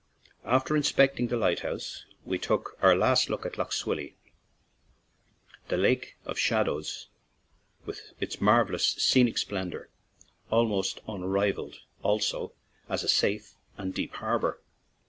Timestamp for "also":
12.01-12.51